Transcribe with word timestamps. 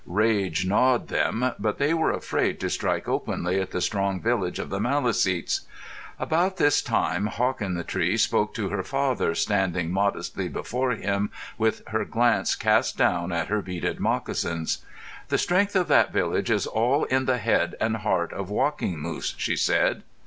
Rage 0.07 0.65
gnawed 0.65 1.09
them, 1.09 1.51
but 1.59 1.77
they 1.77 1.93
were 1.93 2.11
afraid 2.11 2.59
to 2.61 2.71
strike 2.71 3.07
openly 3.07 3.61
at 3.61 3.69
the 3.69 3.81
strong 3.81 4.19
village 4.19 4.57
of 4.57 4.71
the 4.71 4.79
Maliseets. 4.79 5.61
About 6.17 6.57
this 6.57 6.81
time, 6.81 7.27
Hawk 7.27 7.61
in 7.61 7.75
the 7.75 7.83
Tree 7.83 8.17
spoke 8.17 8.55
to 8.55 8.69
her 8.69 8.81
father, 8.81 9.35
standing 9.35 9.91
modestly 9.91 10.47
before 10.49 10.93
him 10.93 11.29
with 11.59 11.83
her 11.89 12.03
glance 12.03 12.55
cast 12.55 12.97
down 12.97 13.31
at 13.31 13.49
her 13.49 13.61
beaded 13.61 13.99
moccasins. 13.99 14.83
"The 15.27 15.37
strength 15.37 15.75
of 15.75 15.87
that 15.89 16.11
village 16.11 16.49
is 16.49 16.65
all 16.65 17.03
in 17.03 17.25
the 17.25 17.37
head 17.37 17.75
and 17.79 17.97
heart 17.97 18.33
of 18.33 18.49
Walking 18.49 18.97
Moose," 18.99 19.35
she 19.37 19.55
said. 19.55 20.01